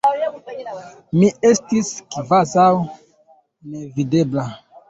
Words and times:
Mi 1.17 1.29
estis 1.51 1.91
kvazaŭ 2.15 2.67
nevidebla. 3.75 4.49